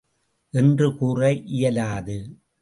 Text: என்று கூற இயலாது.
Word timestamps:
என்று 0.53 0.97
கூற 0.97 1.33
இயலாது. 1.33 2.17